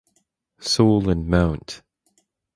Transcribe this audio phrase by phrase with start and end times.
[0.59, 1.83] Sole and Mt.